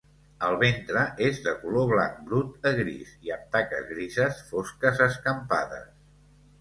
[0.45, 5.87] El ventre és de color blanc brut a gris i amb taques grises fosques escampades.